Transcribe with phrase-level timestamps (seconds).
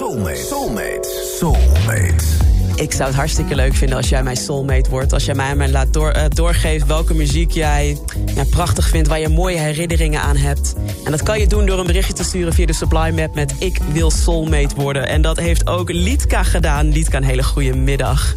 [0.00, 0.38] Soulmate.
[0.38, 1.04] Soulmate.
[1.38, 2.59] Soulmate.
[2.80, 5.12] Ik zou het hartstikke leuk vinden als jij mijn soulmate wordt.
[5.12, 7.98] Als jij mij, mij laat door, uh, doorgeeft welke muziek jij
[8.34, 9.08] ja, prachtig vindt.
[9.08, 10.74] Waar je mooie herinneringen aan hebt.
[11.04, 13.54] En dat kan je doen door een berichtje te sturen via de Supply Map met
[13.58, 15.08] ik wil soulmate worden.
[15.08, 16.92] En dat heeft ook Lietka gedaan.
[16.92, 18.34] Lietka, een hele goede middag.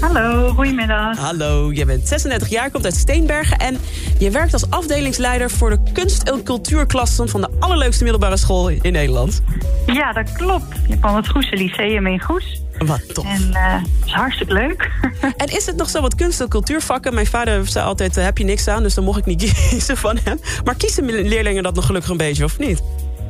[0.00, 1.18] Hallo, goedemiddag.
[1.18, 3.58] Hallo, je bent 36 jaar, komt uit Steenbergen...
[3.58, 3.78] en
[4.18, 7.28] je werkt als afdelingsleider voor de kunst- en cultuurklassen...
[7.28, 9.42] van de allerleukste middelbare school in Nederland.
[9.86, 10.76] Ja, dat klopt.
[10.88, 12.61] Je van het Goese Lyceum in Goes.
[12.86, 13.24] Wat tof.
[13.24, 14.90] En uh, dat is hartstikke leuk.
[15.36, 17.14] en is het nog zo wat kunst- en cultuurvakken?
[17.14, 19.96] Mijn vader zei altijd, uh, heb je niks aan, dus dan mocht ik niet kiezen
[19.96, 20.40] van hem.
[20.64, 22.82] Maar kiezen leerlingen dat nog gelukkig een beetje, of niet?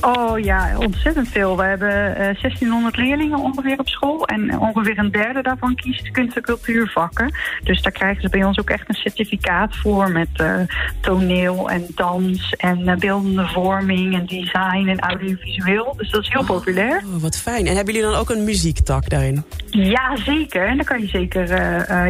[0.00, 1.56] Oh ja, ontzettend veel.
[1.56, 4.26] We hebben uh, 1600 leerlingen ongeveer op school.
[4.26, 7.34] En ongeveer een derde daarvan kiest kunst- en cultuurvakken.
[7.64, 10.10] Dus daar krijgen ze bij ons ook echt een certificaat voor...
[10.10, 10.60] met uh,
[11.00, 15.94] toneel en dans en uh, beeldende vorming en design en audiovisueel.
[15.96, 17.02] Dus dat is heel oh, populair.
[17.14, 17.66] Oh, wat fijn.
[17.66, 19.44] En hebben jullie dan ook een muziektak daarin?
[19.70, 20.66] Ja, zeker.
[20.66, 21.48] En dan kan je zeker...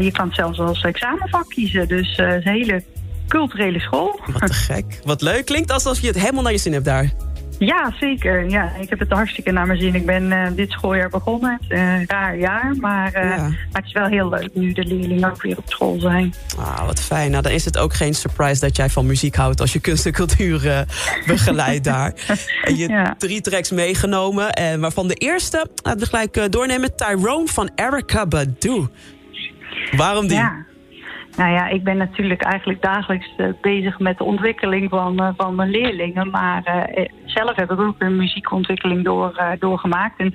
[0.02, 1.88] je kan het zelfs als examenvak kiezen.
[1.88, 2.82] Dus een hele
[3.28, 4.20] culturele school.
[4.32, 5.00] Wat te gek.
[5.04, 5.44] Wat leuk.
[5.44, 7.10] Klinkt alsof je het helemaal naar je zin hebt daar.
[7.58, 8.50] Ja, zeker.
[8.50, 9.94] Ja, ik heb het hartstikke naar mijn zin.
[9.94, 11.60] Ik ben uh, dit schooljaar begonnen.
[11.68, 13.36] Een raar jaar, maar, uh, ja.
[13.36, 16.34] maar het is wel heel leuk nu de leerlingen ook weer op school zijn.
[16.58, 17.30] Ah, wat fijn.
[17.30, 20.06] Nou, dan is het ook geen surprise dat jij van muziek houdt als je kunst
[20.06, 20.80] en cultuur uh,
[21.26, 22.12] begeleidt daar.
[22.62, 23.14] En je ja.
[23.18, 28.86] drie tracks meegenomen, en waarvan de eerste, laten we gelijk doornemen, Tyrone van Erica Badu.
[29.96, 30.36] Waarom die?
[30.36, 30.65] Ja.
[31.36, 35.54] Nou ja, ik ben natuurlijk eigenlijk dagelijks uh, bezig met de ontwikkeling van, uh, van
[35.54, 36.30] mijn leerlingen.
[36.30, 40.20] Maar uh, zelf heb ik ook een muziekontwikkeling door, doorgemaakt.
[40.20, 40.34] En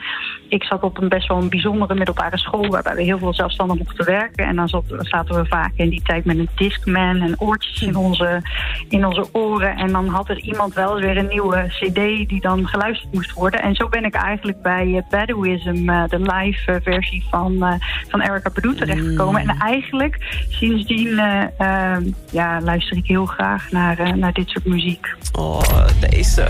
[0.50, 2.68] ik zat op een best wel een bijzondere middelbare school...
[2.68, 4.46] waarbij we heel veel zelfstandig mochten werken.
[4.46, 7.96] En dan zat, zaten we vaak in die tijd met een discman en oortjes in
[7.96, 8.42] onze,
[8.90, 9.76] in onze oren.
[9.76, 13.34] En dan had er iemand wel eens weer een nieuwe cd die dan geluisterd moest
[13.34, 13.62] worden.
[13.62, 19.44] En zo ben ik eigenlijk bij Baduism, de live versie van, van Erica Badu terechtgekomen.
[19.44, 19.50] Mm.
[19.50, 24.50] En eigenlijk sinds sindsdien uh, uh, ja, luister ik heel graag naar, uh, naar dit
[24.50, 25.08] soort muziek.
[25.32, 26.48] Oh, deze.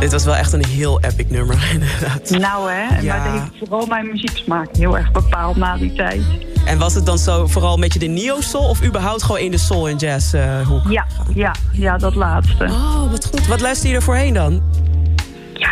[0.00, 2.30] Dit was wel echt een heel epic nummer, inderdaad.
[2.30, 3.16] Nou hè, ja.
[3.16, 6.22] maar dat heeft vooral mijn muzieksmaak heel erg bepaald na die tijd.
[6.64, 9.58] En was het dan zo vooral een beetje de neo-soul of überhaupt gewoon in de
[9.58, 10.88] soul en jazz hoek?
[10.88, 12.64] Ja, ja, ja, dat laatste.
[12.64, 13.46] Oh, wat goed.
[13.46, 14.62] Wat luister je er voorheen dan?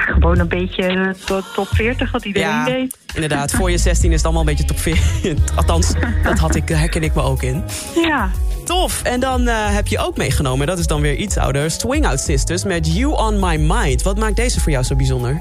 [0.07, 1.15] Gewoon een beetje
[1.55, 2.97] top 40 wat iedereen ja, deed.
[3.15, 5.57] Inderdaad, voor je 16 is het allemaal een beetje top 40.
[5.57, 5.93] Althans,
[6.23, 7.65] dat had ik, herken ik me ook in.
[7.95, 8.31] Ja.
[8.65, 9.03] Tof.
[9.03, 11.71] En dan uh, heb je ook meegenomen, dat is dan weer iets ouder...
[11.71, 14.03] Swing Out Sisters met You On My Mind.
[14.03, 15.41] Wat maakt deze voor jou zo bijzonder?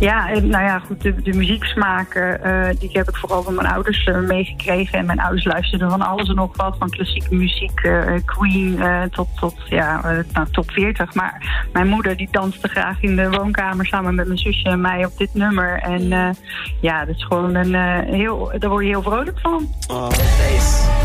[0.00, 4.06] Ja, nou ja, goed, de, de muzieksmaken, uh, die heb ik vooral van mijn ouders
[4.06, 4.98] uh, meegekregen.
[4.98, 8.78] En mijn ouders luisterden van alles en nog wat, van klassieke muziek, uh, Queen
[9.10, 10.00] tot, tot ja,
[10.32, 11.14] nou, top 40.
[11.14, 15.04] Maar mijn moeder die danste graag in de woonkamer samen met mijn zusje en mij
[15.04, 15.78] op dit nummer.
[15.78, 16.34] En
[16.80, 17.74] ja, dat is gewoon een
[18.04, 19.68] heel, daar word je heel vrolijk van.
[19.88, 20.97] Oh.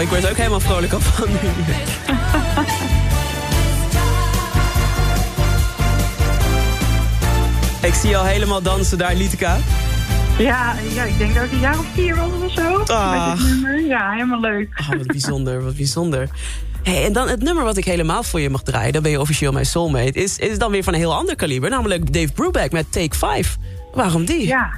[0.00, 1.34] Oh, ik word ook helemaal vrolijk op van nu.
[7.88, 9.58] ik zie je al helemaal dansen daar, Litka.
[10.38, 12.92] Ja, ja, ik denk dat ik een jaar of vier was of zo.
[12.92, 13.28] Ah.
[13.28, 13.80] Met dit nummer.
[13.80, 14.78] Ja, helemaal leuk.
[14.80, 16.28] Oh, wat bijzonder, wat bijzonder.
[16.82, 18.92] Hey, en dan het nummer wat ik helemaal voor je mag draaien...
[18.92, 20.12] dan ben je officieel mijn soulmate...
[20.12, 21.70] is, is dan weer van een heel ander kaliber.
[21.70, 23.56] Namelijk Dave Brubeck met Take 5.
[23.92, 24.46] Waarom die?
[24.46, 24.70] Ja,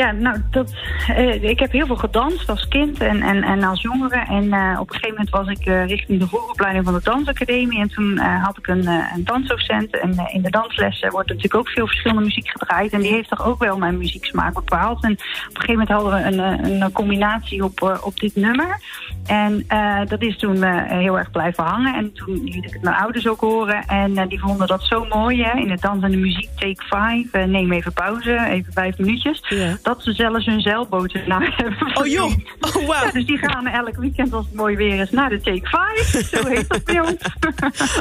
[0.00, 0.74] ja, nou, dat,
[1.10, 4.24] uh, ik heb heel veel gedanst als kind en, en, en als jongere.
[4.28, 7.80] En uh, op een gegeven moment was ik uh, richting de vooropleiding van de dansacademie.
[7.80, 10.00] En toen had ik een, een dansdocent.
[10.00, 12.92] En in de danslessen wordt natuurlijk ook veel verschillende muziek gedraaid.
[12.92, 15.04] En die heeft toch ook wel mijn muzieksmaak bepaald.
[15.04, 18.80] En op een gegeven moment hadden we een, een combinatie op, op dit nummer.
[19.26, 19.64] En
[20.08, 21.94] dat is toen heel erg blijven hangen.
[21.94, 23.84] En toen liet ik het mijn ouders ook horen.
[23.86, 25.58] En die vonden dat zo mooi, hè.
[25.58, 27.46] In de dans en de muziek, take five.
[27.46, 29.44] neem even pauze, even vijf minuutjes.
[29.48, 31.96] Ja dat ze zelfs hun zeilboten naar hebben.
[31.96, 32.90] Oh joh, oh wow.
[32.90, 35.68] Ja, dus die gaan elk weekend als het mooi weer is naar de Take
[36.02, 36.28] 5.
[36.30, 37.14] Zo heet dat bij ons.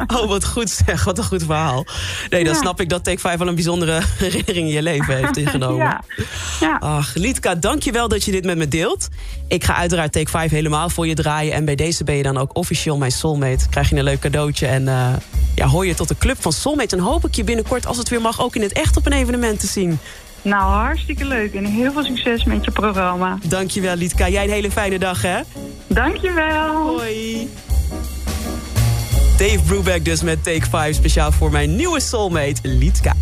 [0.07, 1.85] Oh, wat goed zeg, wat een goed verhaal.
[2.29, 2.59] Nee, dan ja.
[2.59, 5.85] snap ik dat Take 5 wel een bijzondere herinnering in je leven heeft ingenomen.
[5.85, 6.03] Ja.
[6.59, 6.77] ja.
[6.79, 9.07] Ach, Lietka, dankjewel dat je dit met me deelt.
[9.47, 11.53] Ik ga uiteraard Take 5 helemaal voor je draaien.
[11.53, 13.69] En bij deze ben je dan ook officieel mijn soulmate.
[13.69, 15.13] Krijg je een leuk cadeautje en uh,
[15.55, 16.91] ja, hoor je tot de club van soulmates.
[16.91, 19.13] En hoop ik je binnenkort, als het weer mag, ook in het echt op een
[19.13, 19.99] evenement te zien.
[20.41, 23.37] Nou, hartstikke leuk en heel veel succes met je programma.
[23.45, 24.29] Dankjewel, Lietka.
[24.29, 25.39] Jij een hele fijne dag, hè?
[25.87, 26.75] Dankjewel.
[26.75, 27.49] Hoi.
[29.37, 33.15] Dave Brubeck dus met Take 5, speciaal voor mijn nieuwe soulmate, Lietka.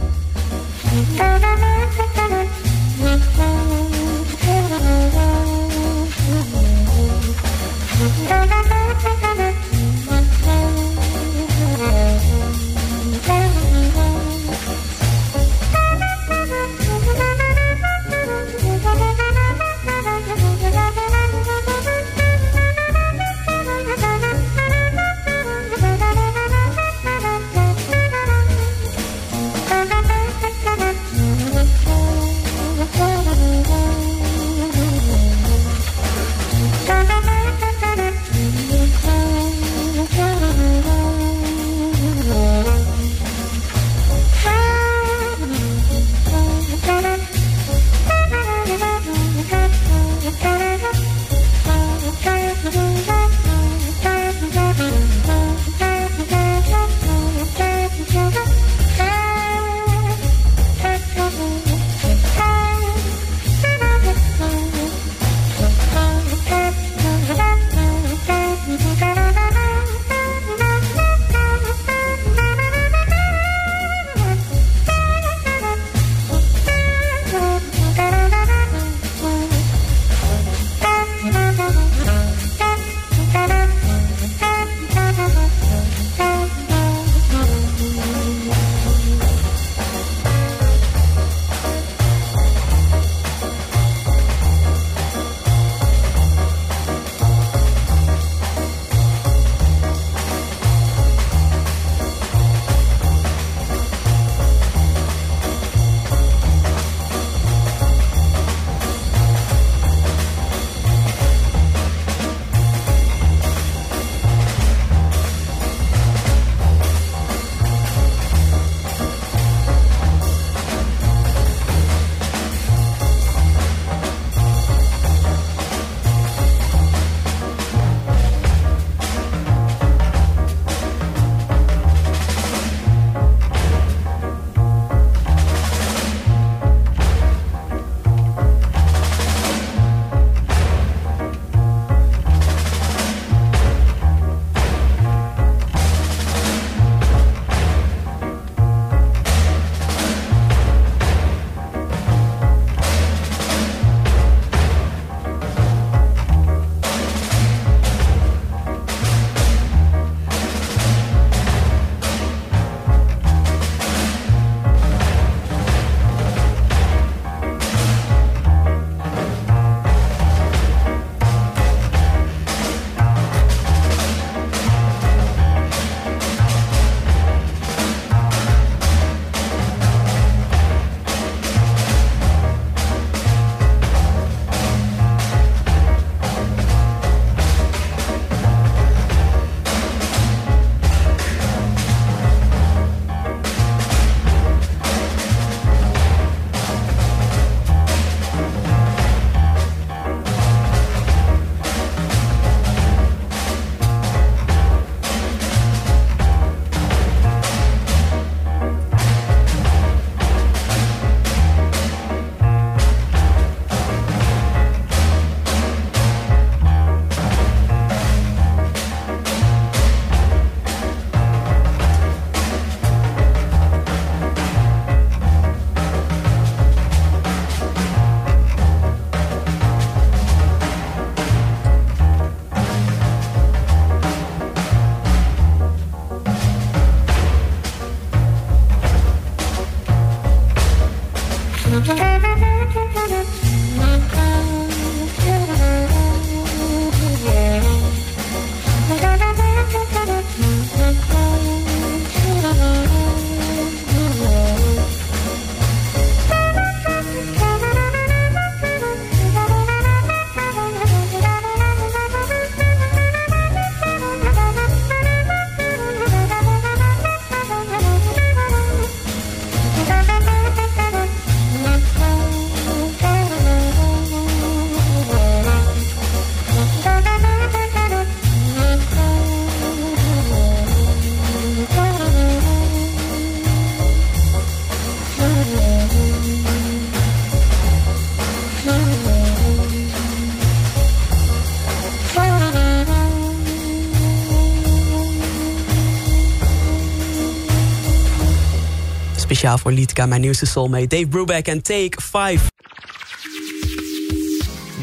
[299.37, 300.87] Speciaal voor Liedka, mijn nieuwste soulmate.
[300.87, 302.49] Dave Brubeck en Take 5.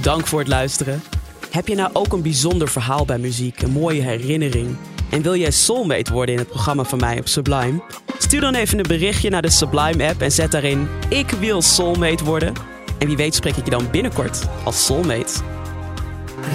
[0.01, 1.03] Dank voor het luisteren.
[1.51, 4.77] Heb je nou ook een bijzonder verhaal bij muziek, een mooie herinnering?
[5.11, 7.83] En wil jij soulmate worden in het programma van mij op Sublime?
[8.19, 12.25] Stuur dan even een berichtje naar de Sublime app en zet daarin ik wil soulmate
[12.25, 12.53] worden.
[12.99, 15.33] En wie weet spreek ik je dan binnenkort als soulmate.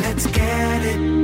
[0.01, 1.18] Let's get it.